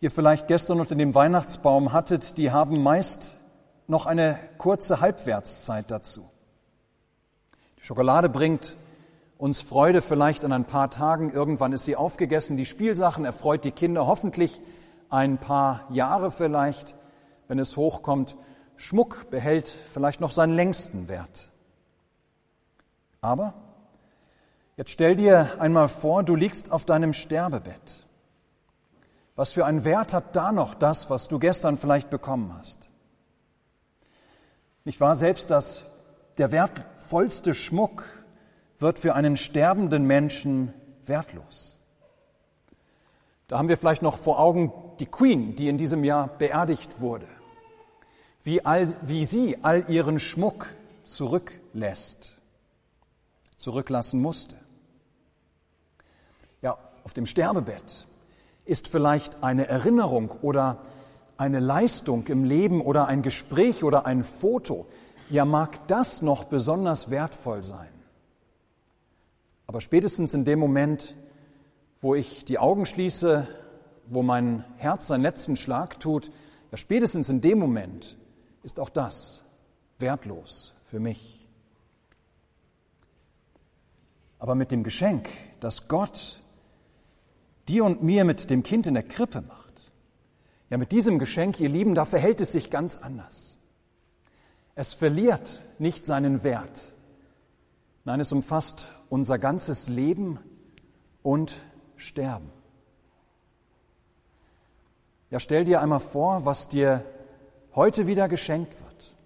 ihr 0.00 0.10
vielleicht 0.10 0.46
gestern 0.46 0.80
unter 0.80 0.94
dem 0.94 1.14
Weihnachtsbaum 1.14 1.92
hattet, 1.92 2.38
die 2.38 2.50
haben 2.50 2.82
meist 2.82 3.38
noch 3.86 4.06
eine 4.06 4.38
kurze 4.58 5.00
Halbwertszeit 5.00 5.90
dazu. 5.90 6.28
Die 7.78 7.84
Schokolade 7.84 8.28
bringt 8.28 8.76
uns 9.38 9.62
Freude 9.62 10.02
vielleicht 10.02 10.44
an 10.44 10.52
ein 10.52 10.64
paar 10.64 10.90
Tagen, 10.90 11.32
irgendwann 11.32 11.72
ist 11.72 11.84
sie 11.84 11.96
aufgegessen. 11.96 12.56
Die 12.56 12.66
Spielsachen 12.66 13.24
erfreut 13.24 13.64
die 13.64 13.70
Kinder 13.70 14.06
hoffentlich 14.06 14.60
ein 15.10 15.38
paar 15.38 15.86
Jahre 15.90 16.30
vielleicht, 16.30 16.94
wenn 17.46 17.58
es 17.58 17.76
hochkommt. 17.76 18.36
Schmuck 18.76 19.30
behält 19.30 19.68
vielleicht 19.68 20.20
noch 20.20 20.30
seinen 20.30 20.54
längsten 20.54 21.08
Wert. 21.08 21.50
Aber 23.20 23.54
jetzt 24.76 24.90
stell 24.90 25.16
dir 25.16 25.52
einmal 25.58 25.88
vor, 25.88 26.22
du 26.22 26.34
liegst 26.34 26.70
auf 26.70 26.84
deinem 26.84 27.12
Sterbebett. 27.12 28.07
Was 29.38 29.52
für 29.52 29.64
einen 29.64 29.84
Wert 29.84 30.14
hat 30.14 30.34
da 30.34 30.50
noch 30.50 30.74
das, 30.74 31.10
was 31.10 31.28
du 31.28 31.38
gestern 31.38 31.76
vielleicht 31.76 32.10
bekommen 32.10 32.52
hast? 32.58 32.88
Nicht 34.82 35.00
wahr? 35.00 35.14
Selbst 35.14 35.48
das, 35.48 35.84
der 36.38 36.50
wertvollste 36.50 37.54
Schmuck 37.54 38.02
wird 38.80 38.98
für 38.98 39.14
einen 39.14 39.36
sterbenden 39.36 40.08
Menschen 40.08 40.74
wertlos. 41.06 41.78
Da 43.46 43.58
haben 43.58 43.68
wir 43.68 43.76
vielleicht 43.76 44.02
noch 44.02 44.16
vor 44.16 44.40
Augen 44.40 44.72
die 44.98 45.06
Queen, 45.06 45.54
die 45.54 45.68
in 45.68 45.78
diesem 45.78 46.02
Jahr 46.02 46.26
beerdigt 46.26 47.00
wurde. 47.00 47.28
Wie, 48.42 48.66
all, 48.66 48.92
wie 49.02 49.24
sie 49.24 49.62
all 49.62 49.88
ihren 49.88 50.18
Schmuck 50.18 50.66
zurücklässt, 51.04 52.36
zurücklassen 53.56 54.20
musste. 54.20 54.56
Ja, 56.60 56.76
auf 57.04 57.14
dem 57.14 57.24
Sterbebett 57.24 58.08
ist 58.68 58.88
vielleicht 58.88 59.42
eine 59.42 59.66
Erinnerung 59.66 60.30
oder 60.42 60.80
eine 61.38 61.58
Leistung 61.58 62.26
im 62.26 62.44
Leben 62.44 62.82
oder 62.82 63.06
ein 63.06 63.22
Gespräch 63.22 63.82
oder 63.82 64.04
ein 64.04 64.22
Foto. 64.22 64.86
Ja, 65.30 65.44
mag 65.44 65.86
das 65.88 66.20
noch 66.20 66.44
besonders 66.44 67.10
wertvoll 67.10 67.62
sein. 67.62 67.88
Aber 69.66 69.80
spätestens 69.80 70.34
in 70.34 70.44
dem 70.44 70.58
Moment, 70.58 71.14
wo 72.00 72.14
ich 72.14 72.44
die 72.44 72.58
Augen 72.58 72.84
schließe, 72.84 73.48
wo 74.06 74.22
mein 74.22 74.64
Herz 74.76 75.08
seinen 75.08 75.22
letzten 75.22 75.56
Schlag 75.56 75.98
tut, 75.98 76.30
ja, 76.70 76.76
spätestens 76.76 77.30
in 77.30 77.40
dem 77.40 77.58
Moment 77.58 78.18
ist 78.62 78.80
auch 78.80 78.90
das 78.90 79.44
wertlos 79.98 80.74
für 80.86 81.00
mich. 81.00 81.46
Aber 84.38 84.54
mit 84.54 84.72
dem 84.72 84.82
Geschenk, 84.82 85.28
das 85.60 85.88
Gott 85.88 86.40
dir 87.68 87.84
und 87.84 88.02
mir 88.02 88.24
mit 88.24 88.50
dem 88.50 88.62
Kind 88.62 88.86
in 88.86 88.94
der 88.94 89.02
Krippe 89.02 89.42
macht. 89.42 89.92
Ja, 90.70 90.76
mit 90.76 90.92
diesem 90.92 91.18
Geschenk, 91.18 91.60
ihr 91.60 91.68
Lieben, 91.68 91.94
da 91.94 92.04
verhält 92.04 92.40
es 92.40 92.52
sich 92.52 92.70
ganz 92.70 92.96
anders. 92.98 93.58
Es 94.74 94.94
verliert 94.94 95.64
nicht 95.78 96.06
seinen 96.06 96.44
Wert. 96.44 96.92
Nein, 98.04 98.20
es 98.20 98.32
umfasst 98.32 98.86
unser 99.08 99.38
ganzes 99.38 99.88
Leben 99.88 100.38
und 101.22 101.62
Sterben. 101.96 102.50
Ja, 105.30 105.40
stell 105.40 105.64
dir 105.64 105.82
einmal 105.82 106.00
vor, 106.00 106.44
was 106.44 106.68
dir 106.68 107.04
heute 107.74 108.06
wieder 108.06 108.28
geschenkt 108.28 108.80
wird. 108.80 109.16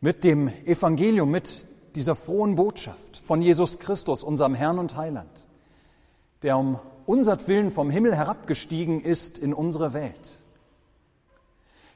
Mit 0.00 0.24
dem 0.24 0.48
Evangelium, 0.48 1.30
mit 1.30 1.66
dieser 1.94 2.14
frohen 2.14 2.56
Botschaft 2.56 3.16
von 3.16 3.42
Jesus 3.42 3.78
Christus, 3.78 4.24
unserem 4.24 4.54
Herrn 4.54 4.78
und 4.78 4.96
Heiland, 4.96 5.48
der 6.42 6.58
um 6.58 6.80
unsertwillen 7.06 7.70
vom 7.70 7.90
Himmel 7.90 8.14
herabgestiegen 8.14 9.00
ist 9.00 9.38
in 9.38 9.54
unsere 9.54 9.94
Welt. 9.94 10.40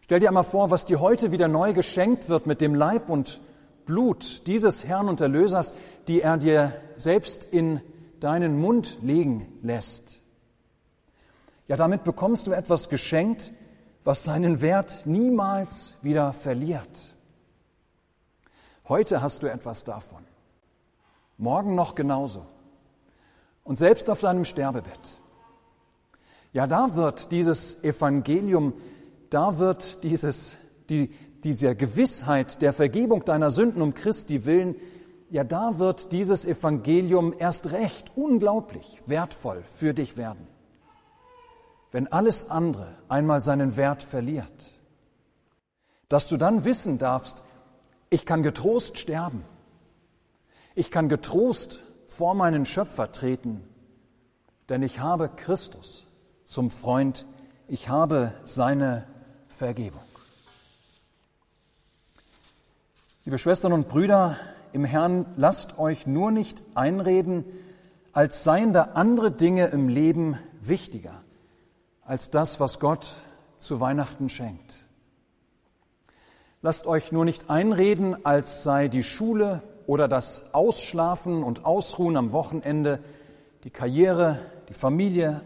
Stell 0.03 0.21
dir 0.21 0.29
einmal 0.29 0.45
vor, 0.45 0.71
was 0.71 0.87
dir 0.87 1.01
heute 1.01 1.31
wieder 1.31 1.49
neu 1.49 1.73
geschenkt 1.73 2.29
wird 2.29 2.47
mit 2.47 2.61
dem 2.61 2.75
Leib 2.75 3.09
und 3.09 3.41
Blut 3.87 4.47
dieses 4.47 4.85
Herrn 4.85 5.09
und 5.09 5.21
Erlösers, 5.21 5.75
die 6.09 6.21
er 6.21 6.37
dir 6.37 6.81
selbst 6.97 7.45
in 7.45 7.81
deinen 8.21 8.61
Mund 8.61 8.99
legen 9.03 9.47
lässt. 9.63 10.21
Ja, 11.69 11.77
damit 11.77 12.05
bekommst 12.05 12.47
du 12.47 12.53
etwas 12.53 12.89
geschenkt, 12.89 13.53
was 14.05 14.25
seinen 14.25 14.61
Wert 14.61 15.03
niemals 15.07 15.97
wieder 16.03 16.33
verliert. 16.33 17.17
Heute 18.89 19.23
hast 19.23 19.43
du 19.43 19.47
etwas 19.47 19.85
davon. 19.85 20.25
Morgen 21.39 21.75
noch 21.75 21.95
genauso 21.95 22.47
und 23.65 23.79
selbst 23.79 24.11
auf 24.11 24.21
deinem 24.21 24.45
Sterbebett. 24.45 25.21
Ja, 26.53 26.67
da 26.67 26.97
wird 26.97 27.31
dieses 27.31 27.83
Evangelium, 27.85 28.75
da 29.31 29.59
wird 29.59 30.03
dieses, 30.03 30.59
die, 30.89 31.11
diese 31.45 31.77
Gewissheit 31.77 32.61
der 32.63 32.73
Vergebung 32.73 33.25
deiner 33.25 33.51
Sünden 33.51 33.83
um 33.83 33.95
Christi 33.95 34.45
willen, 34.45 34.75
ja, 35.31 35.45
da 35.45 35.79
wird 35.79 36.13
dieses 36.13 36.45
Evangelium 36.45 37.33
erst 37.39 37.71
recht 37.71 38.11
unglaublich 38.17 39.01
wertvoll 39.07 39.63
für 39.67 39.95
dich 39.95 40.17
werden. 40.17 40.49
Wenn 41.93 42.09
alles 42.09 42.51
andere 42.51 42.97
einmal 43.09 43.41
seinen 43.41 43.77
Wert 43.77 44.03
verliert, 44.03 44.75
dass 46.09 46.27
du 46.27 46.37
dann 46.37 46.65
wissen 46.65 46.99
darfst, 46.99 47.45
ich 48.11 48.27
kann 48.27 48.43
getrost 48.43 48.99
sterben, 48.99 49.45
ich 50.75 50.91
kann 50.91 51.09
getrost 51.09 51.85
vor 52.11 52.35
meinen 52.35 52.67
Schöpfer 52.67 53.13
treten, 53.13 53.63
denn 54.69 54.83
ich 54.83 54.99
habe 54.99 55.29
Christus 55.29 56.07
zum 56.45 56.69
Freund, 56.69 57.25
ich 57.69 57.89
habe 57.89 58.33
seine 58.45 59.07
Vergebung. 59.49 60.03
Liebe 63.25 63.39
Schwestern 63.39 63.73
und 63.73 63.89
Brüder 63.89 64.37
im 64.73 64.85
Herrn, 64.85 65.25
lasst 65.37 65.79
euch 65.79 66.07
nur 66.07 66.33
nicht 66.33 66.65
einreden, 66.75 67.45
als 68.13 68.43
seien 68.43 68.73
da 68.73 68.83
andere 68.95 69.31
Dinge 69.31 69.67
im 69.67 69.89
Leben 69.89 70.37
wichtiger 70.61 71.23
als 72.05 72.31
das, 72.31 72.59
was 72.59 72.81
Gott 72.81 73.15
zu 73.61 73.79
Weihnachten 73.79 74.29
schenkt. 74.29 74.89
Lasst 76.61 76.87
euch 76.87 77.13
nur 77.13 77.25
nicht 77.25 77.49
einreden, 77.49 78.27
als 78.27 78.65
sei 78.65 78.89
die 78.89 79.05
Schule 79.05 79.63
oder 79.91 80.07
das 80.07 80.55
Ausschlafen 80.55 81.43
und 81.43 81.65
Ausruhen 81.65 82.17
am 82.17 82.31
Wochenende, 82.33 83.01
die 83.65 83.71
Karriere, 83.71 84.39
die 84.69 84.73
Familie, 84.73 85.41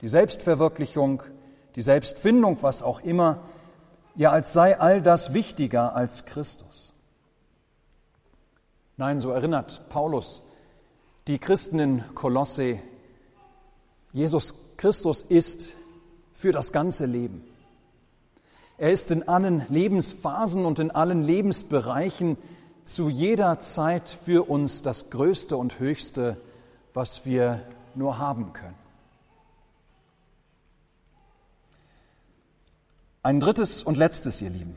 die 0.00 0.08
Selbstverwirklichung, 0.08 1.22
die 1.76 1.82
Selbstfindung, 1.82 2.62
was 2.62 2.82
auch 2.82 3.00
immer, 3.00 3.42
ja 4.14 4.30
als 4.30 4.54
sei 4.54 4.80
all 4.80 5.02
das 5.02 5.34
wichtiger 5.34 5.94
als 5.94 6.24
Christus. 6.24 6.94
Nein, 8.96 9.20
so 9.20 9.32
erinnert 9.32 9.86
Paulus 9.90 10.42
die 11.26 11.38
Christen 11.38 11.78
in 11.78 12.14
Kolosse, 12.14 12.78
Jesus 14.14 14.54
Christus 14.78 15.20
ist 15.20 15.74
für 16.32 16.52
das 16.52 16.72
ganze 16.72 17.04
Leben. 17.04 17.44
Er 18.78 18.92
ist 18.92 19.10
in 19.10 19.28
allen 19.28 19.66
Lebensphasen 19.68 20.64
und 20.64 20.78
in 20.78 20.90
allen 20.90 21.22
Lebensbereichen 21.22 22.38
zu 22.84 23.08
jeder 23.08 23.60
Zeit 23.60 24.08
für 24.08 24.48
uns 24.48 24.82
das 24.82 25.10
Größte 25.10 25.56
und 25.56 25.78
Höchste, 25.78 26.36
was 26.92 27.24
wir 27.24 27.62
nur 27.94 28.18
haben 28.18 28.52
können. 28.52 28.76
Ein 33.22 33.40
drittes 33.40 33.82
und 33.82 33.96
letztes, 33.96 34.42
ihr 34.42 34.50
Lieben. 34.50 34.76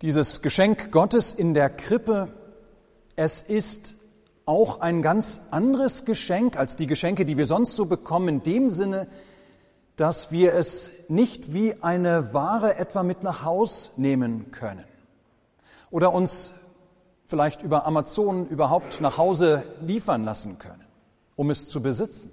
Dieses 0.00 0.40
Geschenk 0.40 0.90
Gottes 0.90 1.32
in 1.32 1.52
der 1.52 1.68
Krippe, 1.68 2.32
es 3.14 3.42
ist 3.42 3.94
auch 4.46 4.80
ein 4.80 5.02
ganz 5.02 5.42
anderes 5.50 6.06
Geschenk 6.06 6.56
als 6.56 6.76
die 6.76 6.86
Geschenke, 6.86 7.26
die 7.26 7.36
wir 7.36 7.44
sonst 7.44 7.76
so 7.76 7.84
bekommen, 7.84 8.28
in 8.28 8.42
dem 8.42 8.70
Sinne, 8.70 9.06
dass 9.96 10.30
wir 10.30 10.54
es 10.54 10.90
nicht 11.08 11.52
wie 11.52 11.82
eine 11.82 12.32
Ware 12.32 12.76
etwa 12.76 13.02
mit 13.02 13.22
nach 13.22 13.44
Haus 13.44 13.92
nehmen 13.96 14.50
können 14.50 14.84
oder 15.90 16.12
uns 16.12 16.52
vielleicht 17.26 17.62
über 17.62 17.86
Amazon 17.86 18.46
überhaupt 18.46 19.00
nach 19.00 19.18
Hause 19.18 19.64
liefern 19.80 20.24
lassen 20.24 20.58
können, 20.58 20.84
um 21.34 21.50
es 21.50 21.68
zu 21.68 21.82
besitzen. 21.82 22.30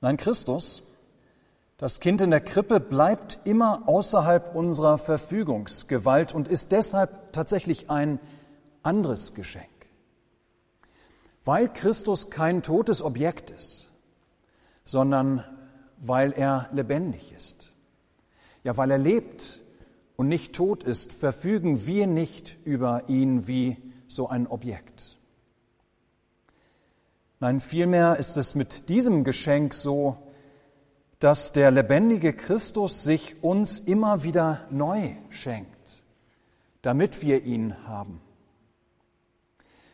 Nein, 0.00 0.16
Christus, 0.16 0.82
das 1.76 2.00
Kind 2.00 2.20
in 2.20 2.30
der 2.30 2.40
Krippe, 2.40 2.80
bleibt 2.80 3.40
immer 3.44 3.82
außerhalb 3.86 4.54
unserer 4.54 4.98
Verfügungsgewalt 4.98 6.34
und 6.34 6.48
ist 6.48 6.72
deshalb 6.72 7.32
tatsächlich 7.32 7.90
ein 7.90 8.20
anderes 8.82 9.34
Geschenk. 9.34 9.66
Weil 11.44 11.72
Christus 11.72 12.30
kein 12.30 12.62
totes 12.62 13.02
Objekt 13.02 13.50
ist, 13.50 13.90
sondern 14.84 15.44
weil 15.98 16.32
er 16.32 16.68
lebendig 16.72 17.32
ist. 17.32 17.72
Ja, 18.64 18.76
weil 18.76 18.90
er 18.90 18.98
lebt 18.98 19.60
und 20.18 20.26
nicht 20.26 20.52
tot 20.52 20.82
ist, 20.82 21.12
verfügen 21.12 21.86
wir 21.86 22.08
nicht 22.08 22.58
über 22.64 23.08
ihn 23.08 23.46
wie 23.46 23.76
so 24.08 24.28
ein 24.28 24.48
Objekt. 24.48 25.16
Nein, 27.38 27.60
vielmehr 27.60 28.16
ist 28.16 28.36
es 28.36 28.56
mit 28.56 28.88
diesem 28.88 29.22
Geschenk 29.22 29.74
so, 29.74 30.16
dass 31.20 31.52
der 31.52 31.70
lebendige 31.70 32.32
Christus 32.32 33.04
sich 33.04 33.44
uns 33.44 33.78
immer 33.78 34.24
wieder 34.24 34.66
neu 34.70 35.14
schenkt, 35.30 36.02
damit 36.82 37.22
wir 37.22 37.44
ihn 37.44 37.86
haben, 37.86 38.20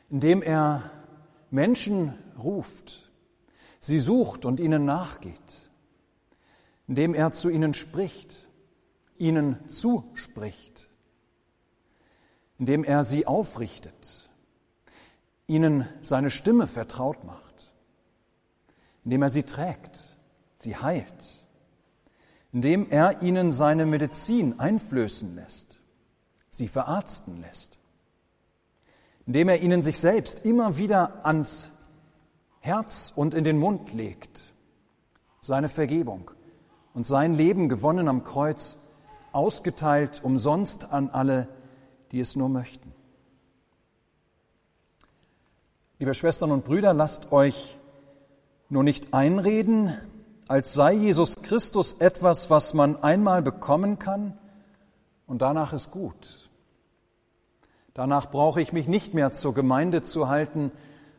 indem 0.08 0.40
er 0.40 0.90
Menschen 1.50 2.14
ruft, 2.42 3.12
sie 3.78 3.98
sucht 3.98 4.46
und 4.46 4.58
ihnen 4.58 4.86
nachgeht, 4.86 5.70
indem 6.88 7.12
er 7.12 7.32
zu 7.32 7.50
ihnen 7.50 7.74
spricht, 7.74 8.43
ihnen 9.18 9.68
zuspricht, 9.68 10.88
indem 12.58 12.84
er 12.84 13.04
sie 13.04 13.26
aufrichtet, 13.26 14.28
ihnen 15.46 15.88
seine 16.02 16.30
Stimme 16.30 16.66
vertraut 16.66 17.24
macht, 17.24 17.72
indem 19.04 19.22
er 19.22 19.30
sie 19.30 19.42
trägt, 19.42 20.16
sie 20.58 20.76
heilt, 20.76 21.44
indem 22.52 22.88
er 22.90 23.22
ihnen 23.22 23.52
seine 23.52 23.86
Medizin 23.86 24.58
einflößen 24.58 25.34
lässt, 25.34 25.78
sie 26.50 26.68
verarzten 26.68 27.40
lässt, 27.40 27.78
indem 29.26 29.48
er 29.48 29.60
ihnen 29.60 29.82
sich 29.82 29.98
selbst 29.98 30.44
immer 30.44 30.78
wieder 30.78 31.24
ans 31.26 31.70
Herz 32.60 33.12
und 33.14 33.34
in 33.34 33.44
den 33.44 33.58
Mund 33.58 33.92
legt, 33.92 34.54
seine 35.40 35.68
Vergebung 35.68 36.30
und 36.94 37.06
sein 37.06 37.34
Leben 37.34 37.68
gewonnen 37.68 38.08
am 38.08 38.24
Kreuz, 38.24 38.78
ausgeteilt 39.34 40.20
umsonst 40.22 40.92
an 40.92 41.10
alle, 41.10 41.48
die 42.12 42.20
es 42.20 42.36
nur 42.36 42.48
möchten. 42.48 42.92
Liebe 45.98 46.14
Schwestern 46.14 46.50
und 46.50 46.64
Brüder, 46.64 46.92
lasst 46.94 47.32
euch 47.32 47.78
nur 48.68 48.82
nicht 48.82 49.14
einreden, 49.14 49.96
als 50.48 50.74
sei 50.74 50.92
Jesus 50.92 51.36
Christus 51.36 51.94
etwas, 51.94 52.50
was 52.50 52.74
man 52.74 53.02
einmal 53.02 53.42
bekommen 53.42 53.98
kann 53.98 54.36
und 55.26 55.42
danach 55.42 55.72
ist 55.72 55.90
gut. 55.90 56.50
Danach 57.94 58.30
brauche 58.30 58.60
ich 58.60 58.72
mich 58.72 58.88
nicht 58.88 59.14
mehr 59.14 59.32
zur 59.32 59.54
Gemeinde 59.54 60.02
zu 60.02 60.28
halten, 60.28 60.72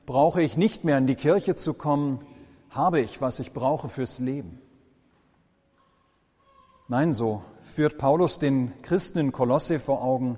brauche 0.06 0.42
ich 0.42 0.58
nicht 0.58 0.84
mehr 0.84 0.98
in 0.98 1.08
die 1.08 1.16
Kirche 1.16 1.56
zu 1.56 1.74
kommen, 1.74 2.20
habe 2.70 3.00
ich, 3.00 3.22
was 3.22 3.40
ich 3.40 3.54
brauche 3.54 3.88
fürs 3.88 4.20
Leben. 4.20 4.62
Nein, 6.88 7.14
so 7.14 7.42
führt 7.66 7.98
Paulus 7.98 8.40
den 8.40 8.80
Christen 8.82 9.20
in 9.20 9.32
Kolosse 9.32 9.80
vor 9.80 10.02
Augen. 10.04 10.38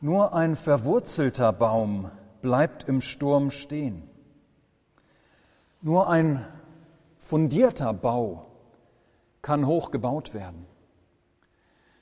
Nur 0.00 0.34
ein 0.34 0.54
verwurzelter 0.54 1.52
Baum 1.52 2.10
bleibt 2.42 2.84
im 2.84 3.00
Sturm 3.00 3.50
stehen. 3.50 4.08
Nur 5.82 6.08
ein 6.08 6.46
fundierter 7.18 7.92
Bau 7.92 8.46
kann 9.42 9.66
hoch 9.66 9.90
gebaut 9.90 10.34
werden. 10.34 10.66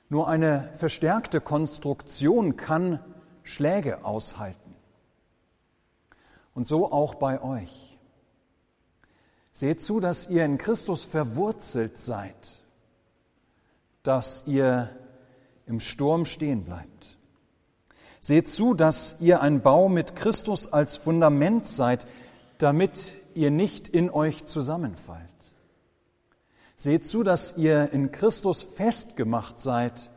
Nur 0.09 0.27
eine 0.27 0.71
verstärkte 0.73 1.39
Konstruktion 1.39 2.57
kann 2.57 2.99
Schläge 3.43 4.03
aushalten. 4.03 4.75
Und 6.53 6.67
so 6.67 6.91
auch 6.91 7.15
bei 7.15 7.41
euch. 7.41 7.99
Seht 9.53 9.81
zu, 9.81 9.99
dass 9.99 10.29
ihr 10.29 10.45
in 10.45 10.57
Christus 10.57 11.05
verwurzelt 11.05 11.97
seid, 11.97 12.63
dass 14.03 14.45
ihr 14.47 14.89
im 15.65 15.79
Sturm 15.79 16.25
stehen 16.25 16.63
bleibt. 16.63 17.17
Seht 18.21 18.47
zu, 18.47 18.73
dass 18.73 19.15
ihr 19.19 19.41
ein 19.41 19.61
Bau 19.61 19.87
mit 19.87 20.15
Christus 20.15 20.71
als 20.71 20.97
Fundament 20.97 21.65
seid, 21.65 22.05
damit 22.57 23.17
ihr 23.33 23.51
nicht 23.51 23.87
in 23.87 24.09
euch 24.09 24.45
zusammenfallt. 24.45 25.23
Seht 26.75 27.05
zu, 27.05 27.23
dass 27.23 27.57
ihr 27.57 27.91
in 27.91 28.11
Christus 28.11 28.61
festgemacht 28.61 29.59
seid, 29.59 30.09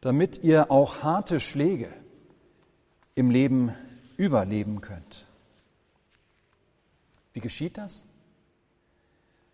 damit 0.00 0.42
ihr 0.42 0.70
auch 0.70 1.02
harte 1.02 1.40
Schläge 1.40 1.92
im 3.14 3.30
Leben 3.30 3.74
überleben 4.16 4.80
könnt. 4.80 5.26
Wie 7.32 7.40
geschieht 7.40 7.76
das? 7.76 8.04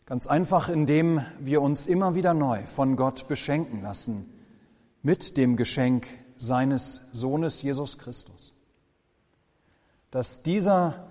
Ganz 0.07 0.27
einfach, 0.27 0.69
indem 0.69 1.25
wir 1.39 1.63
uns 1.63 1.87
immer 1.87 2.15
wieder 2.15 2.35
neu 2.35 2.67
von 2.67 2.97
Gott 2.97 3.29
beschenken 3.29 3.83
lassen 3.83 4.29
mit 5.03 5.37
dem 5.37 5.57
Geschenk 5.57 6.07
seines 6.37 7.03
Sohnes 7.13 7.63
Jesus 7.63 7.99
Christus. 7.99 8.53
Dass 10.11 10.43
dieser 10.43 11.09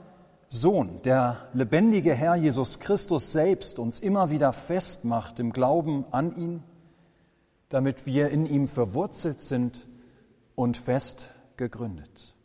Sohn, 0.50 1.02
der 1.04 1.50
lebendige 1.54 2.14
Herr 2.14 2.36
Jesus 2.36 2.80
Christus 2.80 3.32
selbst 3.32 3.80
uns 3.80 4.02
immer 4.02 4.30
wieder 4.30 4.52
festmacht 4.52 5.40
im 5.40 5.54
Glauben 5.54 6.06
an 6.12 6.36
ihn, 6.36 6.64
damit 7.70 8.06
wir 8.06 8.30
in 8.30 8.46
ihm 8.46 8.68
verwurzelt 8.68 9.42
sind 9.42 9.88
und 10.56 10.76
fest 10.76 11.32
gegründet. 11.56 12.36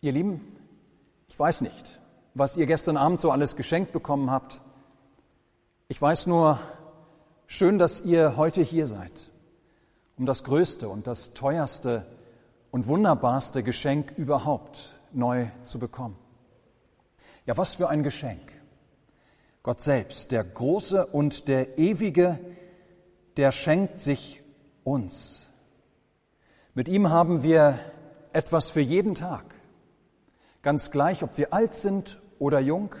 Ihr 0.00 0.12
Lieben, 0.12 0.40
ich 1.26 1.36
weiß 1.36 1.62
nicht, 1.62 2.00
was 2.38 2.58
ihr 2.58 2.66
gestern 2.66 2.98
Abend 2.98 3.18
so 3.18 3.30
alles 3.30 3.56
geschenkt 3.56 3.92
bekommen 3.92 4.30
habt. 4.30 4.60
Ich 5.88 6.00
weiß 6.00 6.26
nur, 6.26 6.60
schön, 7.46 7.78
dass 7.78 8.02
ihr 8.02 8.36
heute 8.36 8.60
hier 8.60 8.86
seid, 8.86 9.30
um 10.18 10.26
das 10.26 10.44
größte 10.44 10.90
und 10.90 11.06
das 11.06 11.32
teuerste 11.32 12.04
und 12.70 12.88
wunderbarste 12.88 13.62
Geschenk 13.62 14.12
überhaupt 14.18 15.00
neu 15.12 15.46
zu 15.62 15.78
bekommen. 15.78 16.18
Ja, 17.46 17.56
was 17.56 17.74
für 17.74 17.88
ein 17.88 18.02
Geschenk. 18.02 18.52
Gott 19.62 19.80
selbst, 19.80 20.30
der 20.30 20.44
Große 20.44 21.06
und 21.06 21.48
der 21.48 21.78
Ewige, 21.78 22.38
der 23.38 23.50
schenkt 23.50 23.98
sich 23.98 24.42
uns. 24.84 25.48
Mit 26.74 26.90
ihm 26.90 27.08
haben 27.08 27.42
wir 27.42 27.78
etwas 28.34 28.70
für 28.70 28.82
jeden 28.82 29.14
Tag. 29.14 29.54
Ganz 30.60 30.90
gleich, 30.90 31.22
ob 31.22 31.38
wir 31.38 31.54
alt 31.54 31.74
sind 31.74 32.20
oder 32.38 32.60
jung, 32.60 32.94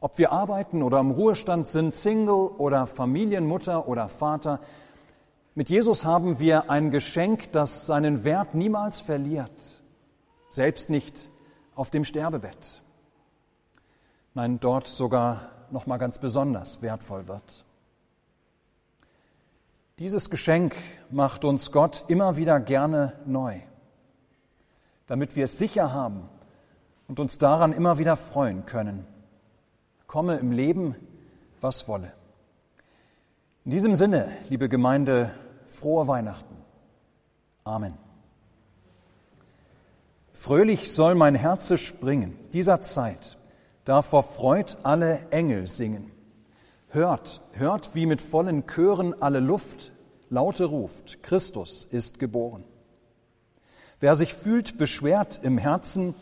ob 0.00 0.18
wir 0.18 0.32
arbeiten 0.32 0.82
oder 0.82 1.00
im 1.00 1.10
Ruhestand 1.10 1.66
sind, 1.66 1.94
Single 1.94 2.48
oder 2.58 2.86
Familienmutter 2.86 3.88
oder 3.88 4.08
Vater, 4.08 4.60
mit 5.54 5.70
Jesus 5.70 6.04
haben 6.04 6.38
wir 6.38 6.70
ein 6.70 6.90
Geschenk, 6.90 7.50
das 7.52 7.86
seinen 7.86 8.24
Wert 8.24 8.54
niemals 8.54 9.00
verliert, 9.00 9.82
selbst 10.50 10.90
nicht 10.90 11.30
auf 11.74 11.90
dem 11.90 12.04
Sterbebett. 12.04 12.82
Nein, 14.34 14.60
dort 14.60 14.86
sogar 14.86 15.50
noch 15.70 15.86
mal 15.86 15.96
ganz 15.96 16.18
besonders 16.18 16.82
wertvoll 16.82 17.26
wird. 17.26 17.64
Dieses 19.98 20.28
Geschenk 20.28 20.76
macht 21.10 21.46
uns 21.46 21.72
Gott 21.72 22.04
immer 22.08 22.36
wieder 22.36 22.60
gerne 22.60 23.14
neu, 23.24 23.58
damit 25.06 25.36
wir 25.36 25.46
es 25.46 25.56
sicher 25.56 25.90
haben 25.90 26.28
und 27.08 27.20
uns 27.20 27.38
daran 27.38 27.72
immer 27.72 27.98
wieder 27.98 28.16
freuen 28.16 28.66
können. 28.66 29.06
Komme 30.06 30.36
im 30.36 30.52
Leben, 30.52 30.94
was 31.60 31.88
wolle. 31.88 32.12
In 33.64 33.70
diesem 33.70 33.96
Sinne, 33.96 34.30
liebe 34.48 34.68
Gemeinde, 34.68 35.30
frohe 35.66 36.06
Weihnachten. 36.06 36.56
Amen. 37.64 37.94
Fröhlich 40.32 40.92
soll 40.92 41.14
mein 41.14 41.34
Herze 41.34 41.76
springen, 41.76 42.38
dieser 42.52 42.82
Zeit, 42.82 43.38
da 43.84 44.02
vor 44.02 44.22
Freud 44.22 44.76
alle 44.82 45.30
Engel 45.30 45.66
singen. 45.66 46.12
Hört, 46.88 47.42
hört, 47.52 47.94
wie 47.94 48.06
mit 48.06 48.22
vollen 48.22 48.66
Chören 48.66 49.20
alle 49.20 49.40
Luft 49.40 49.92
laute 50.30 50.64
ruft, 50.64 51.22
Christus 51.22 51.84
ist 51.90 52.18
geboren. 52.18 52.64
Wer 53.98 54.14
sich 54.14 54.34
fühlt 54.34 54.76
beschwert 54.78 55.40
im 55.42 55.58
Herzen, 55.58 56.14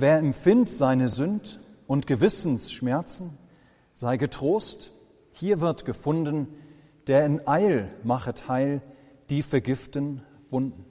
wer 0.00 0.18
empfindt 0.18 0.68
seine 0.68 1.08
Sünd 1.08 1.60
und 1.86 2.06
Gewissensschmerzen, 2.06 3.38
sei 3.94 4.16
getrost, 4.16 4.92
hier 5.32 5.60
wird 5.60 5.84
gefunden 5.84 6.48
der 7.06 7.24
in 7.24 7.46
Eil 7.46 7.94
machet 8.02 8.48
heil 8.48 8.82
die 9.30 9.42
vergiften 9.42 10.22
Wunden. 10.50 10.84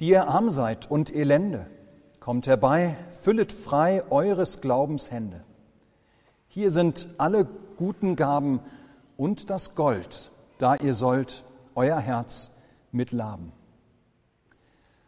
Die 0.00 0.08
ihr 0.08 0.28
arm 0.28 0.50
seid 0.50 0.90
und 0.90 1.14
elende, 1.14 1.66
kommt 2.20 2.46
herbei, 2.46 2.96
füllet 3.10 3.52
frei 3.52 4.04
eures 4.10 4.60
Glaubens 4.60 5.10
Hände. 5.10 5.44
Hier 6.48 6.70
sind 6.70 7.08
alle 7.18 7.46
guten 7.76 8.16
Gaben 8.16 8.60
und 9.16 9.50
das 9.50 9.74
Gold, 9.74 10.30
da 10.58 10.76
ihr 10.76 10.92
sollt 10.92 11.44
euer 11.74 11.98
Herz 11.98 12.50
mit 12.92 13.12
laben. 13.12 13.52